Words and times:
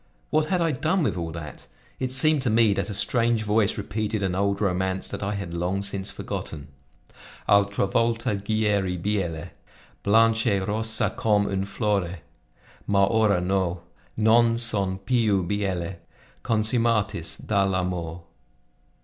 What 0.31 0.47
had 0.47 0.61
I 0.61 0.71
done 0.71 1.03
with 1.03 1.15
all 1.15 1.31
that? 1.33 1.67
It 1.99 2.11
seemed 2.11 2.41
to 2.41 2.49
me 2.49 2.73
that 2.73 2.89
a 2.89 2.93
strange 2.95 3.43
voice 3.43 3.77
repeated 3.77 4.23
an 4.23 4.33
old 4.33 4.59
romance 4.59 5.07
that 5.09 5.21
I 5.21 5.35
had 5.35 5.53
long 5.53 5.83
since 5.83 6.09
forgotten: 6.09 6.69
Altra 7.47 7.85
volta 7.85 8.33
gieri 8.35 8.97
biele, 8.97 9.51
Blanch' 10.01 10.47
e 10.47 10.57
rossa 10.57 11.11
com' 11.15 11.45
un 11.45 11.65
flore, 11.65 12.17
Ma 12.87 13.03
ora 13.05 13.39
no. 13.39 13.81
Non 14.17 14.57
son 14.57 14.97
piu 14.97 15.43
biele 15.43 15.97
Consumatis 16.41 17.37
dal' 17.37 17.75
amore. 17.75 18.21